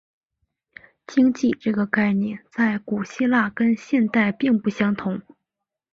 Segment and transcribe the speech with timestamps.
[1.05, 5.21] 经济这个概念在古希腊跟现代并不相同。